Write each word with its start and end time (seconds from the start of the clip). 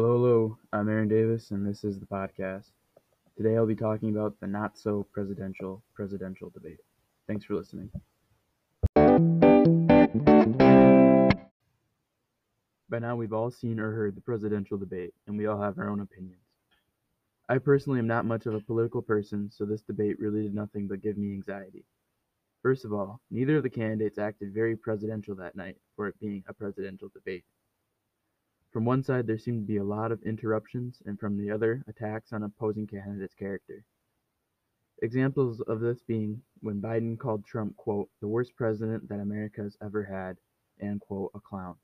Lewis, 0.00 1.50
and 1.50 1.66
this 1.66 1.84
is 1.84 1.98
the 1.98 2.06
podcast. 2.06 2.70
Today 3.36 3.56
I'll 3.56 3.66
be 3.66 3.74
talking 3.74 4.10
about 4.10 4.38
the 4.40 4.46
not 4.46 4.78
so 4.78 5.06
presidential 5.12 5.82
presidential 5.94 6.50
debate. 6.50 6.78
Thanks 7.26 7.44
for 7.44 7.54
listening. 7.54 7.90
By 12.90 13.00
now, 13.00 13.16
we've 13.16 13.32
all 13.32 13.50
seen 13.50 13.80
or 13.80 13.92
heard 13.92 14.16
the 14.16 14.20
presidential 14.20 14.78
debate, 14.78 15.14
and 15.26 15.36
we 15.36 15.46
all 15.46 15.60
have 15.60 15.78
our 15.78 15.88
own 15.88 16.00
opinions. 16.00 16.42
I 17.48 17.58
personally 17.58 17.98
am 17.98 18.06
not 18.06 18.24
much 18.24 18.46
of 18.46 18.54
a 18.54 18.60
political 18.60 19.02
person, 19.02 19.50
so 19.50 19.64
this 19.64 19.82
debate 19.82 20.20
really 20.20 20.42
did 20.42 20.54
nothing 20.54 20.86
but 20.86 21.02
give 21.02 21.16
me 21.16 21.32
anxiety. 21.32 21.84
First 22.62 22.84
of 22.84 22.92
all, 22.92 23.20
neither 23.30 23.56
of 23.56 23.62
the 23.62 23.70
candidates 23.70 24.18
acted 24.18 24.54
very 24.54 24.76
presidential 24.76 25.34
that 25.36 25.56
night 25.56 25.76
for 25.96 26.08
it 26.08 26.18
being 26.20 26.44
a 26.48 26.52
presidential 26.52 27.08
debate. 27.14 27.44
From 28.78 28.84
one 28.84 29.02
side 29.02 29.26
there 29.26 29.38
seemed 29.38 29.62
to 29.62 29.66
be 29.66 29.78
a 29.78 29.82
lot 29.82 30.12
of 30.12 30.22
interruptions, 30.22 31.02
and 31.04 31.18
from 31.18 31.36
the 31.36 31.50
other 31.50 31.82
attacks 31.88 32.32
on 32.32 32.44
opposing 32.44 32.86
candidates' 32.86 33.34
character. 33.34 33.84
Examples 35.02 35.60
of 35.62 35.80
this 35.80 36.00
being 36.04 36.40
when 36.60 36.80
Biden 36.80 37.18
called 37.18 37.44
Trump, 37.44 37.76
quote, 37.76 38.08
the 38.20 38.28
worst 38.28 38.54
president 38.54 39.08
that 39.08 39.18
America 39.18 39.62
has 39.62 39.76
ever 39.82 40.04
had, 40.04 40.36
and, 40.78 41.00
quote, 41.00 41.32
a 41.34 41.40
clown. 41.40 41.74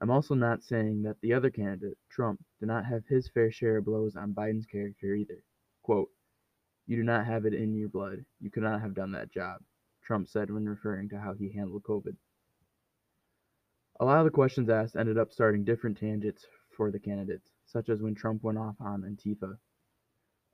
I'm 0.00 0.10
also 0.10 0.34
not 0.34 0.64
saying 0.64 1.04
that 1.04 1.20
the 1.20 1.32
other 1.32 1.50
candidate, 1.50 1.98
Trump, 2.10 2.44
did 2.58 2.66
not 2.66 2.84
have 2.84 3.06
his 3.06 3.28
fair 3.28 3.52
share 3.52 3.76
of 3.76 3.84
blows 3.84 4.16
on 4.16 4.34
Biden's 4.34 4.66
character 4.66 5.14
either. 5.14 5.44
Quote, 5.84 6.10
you 6.88 6.96
do 6.96 7.04
not 7.04 7.26
have 7.26 7.46
it 7.46 7.54
in 7.54 7.76
your 7.76 7.90
blood. 7.90 8.24
You 8.40 8.50
could 8.50 8.64
not 8.64 8.80
have 8.80 8.94
done 8.94 9.12
that 9.12 9.30
job, 9.30 9.62
Trump 10.02 10.26
said 10.26 10.50
when 10.50 10.68
referring 10.68 11.10
to 11.10 11.20
how 11.20 11.34
he 11.34 11.52
handled 11.52 11.84
COVID. 11.84 12.16
A 13.98 14.04
lot 14.04 14.18
of 14.18 14.24
the 14.26 14.30
questions 14.30 14.68
asked 14.68 14.94
ended 14.94 15.16
up 15.16 15.32
starting 15.32 15.64
different 15.64 15.96
tangents 15.96 16.46
for 16.76 16.90
the 16.90 16.98
candidates, 16.98 17.50
such 17.64 17.88
as 17.88 18.02
when 18.02 18.14
Trump 18.14 18.42
went 18.42 18.58
off 18.58 18.76
on 18.78 19.02
Antifa. 19.02 19.56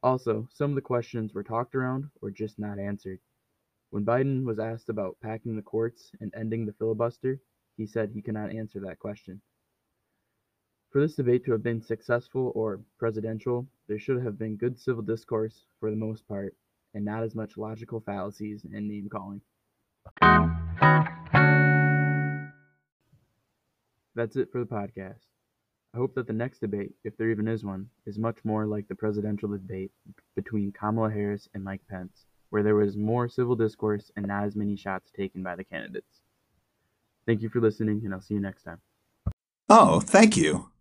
Also, 0.00 0.46
some 0.52 0.70
of 0.70 0.74
the 0.76 0.80
questions 0.80 1.34
were 1.34 1.42
talked 1.42 1.74
around 1.74 2.08
or 2.20 2.30
just 2.30 2.60
not 2.60 2.78
answered. 2.78 3.18
When 3.90 4.04
Biden 4.04 4.44
was 4.44 4.60
asked 4.60 4.88
about 4.88 5.18
packing 5.20 5.56
the 5.56 5.62
courts 5.62 6.12
and 6.20 6.32
ending 6.36 6.66
the 6.66 6.72
filibuster, 6.72 7.40
he 7.76 7.84
said 7.84 8.10
he 8.10 8.22
could 8.22 8.34
not 8.34 8.54
answer 8.54 8.78
that 8.80 9.00
question. 9.00 9.40
For 10.90 11.00
this 11.00 11.16
debate 11.16 11.44
to 11.46 11.52
have 11.52 11.64
been 11.64 11.82
successful 11.82 12.52
or 12.54 12.80
presidential, 12.96 13.66
there 13.88 13.98
should 13.98 14.22
have 14.22 14.38
been 14.38 14.56
good 14.56 14.78
civil 14.78 15.02
discourse 15.02 15.64
for 15.80 15.90
the 15.90 15.96
most 15.96 16.28
part, 16.28 16.54
and 16.94 17.04
not 17.04 17.24
as 17.24 17.34
much 17.34 17.56
logical 17.56 18.00
fallacies 18.00 18.64
and 18.72 18.86
name 18.86 19.08
calling. 19.08 19.40
That's 24.14 24.36
it 24.36 24.50
for 24.52 24.58
the 24.58 24.66
podcast. 24.66 25.20
I 25.94 25.98
hope 25.98 26.14
that 26.14 26.26
the 26.26 26.32
next 26.32 26.60
debate, 26.60 26.92
if 27.04 27.16
there 27.16 27.30
even 27.30 27.48
is 27.48 27.64
one, 27.64 27.88
is 28.06 28.18
much 28.18 28.38
more 28.44 28.66
like 28.66 28.88
the 28.88 28.94
presidential 28.94 29.48
debate 29.48 29.90
between 30.34 30.72
Kamala 30.72 31.10
Harris 31.10 31.48
and 31.54 31.62
Mike 31.62 31.82
Pence, 31.90 32.24
where 32.50 32.62
there 32.62 32.74
was 32.74 32.96
more 32.96 33.28
civil 33.28 33.56
discourse 33.56 34.10
and 34.16 34.26
not 34.26 34.44
as 34.44 34.56
many 34.56 34.76
shots 34.76 35.10
taken 35.10 35.42
by 35.42 35.54
the 35.54 35.64
candidates. 35.64 36.20
Thank 37.26 37.42
you 37.42 37.48
for 37.48 37.60
listening, 37.60 38.02
and 38.04 38.14
I'll 38.14 38.20
see 38.20 38.34
you 38.34 38.40
next 38.40 38.64
time. 38.64 38.80
Oh, 39.68 40.00
thank 40.00 40.36
you. 40.36 40.71